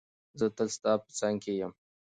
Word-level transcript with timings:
زه 0.39 0.45
تل 0.55 0.67
ستا 0.75 0.91
په 1.03 1.09
څنګ 1.19 1.35
کې 1.43 1.53
یم. 1.59 1.71